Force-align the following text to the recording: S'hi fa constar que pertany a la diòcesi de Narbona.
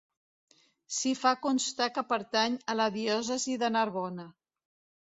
S'hi 0.99 1.11
fa 1.19 1.33
constar 1.43 1.89
que 1.99 2.05
pertany 2.15 2.57
a 2.75 2.79
la 2.81 2.89
diòcesi 2.99 3.61
de 3.67 3.73
Narbona. 3.79 4.29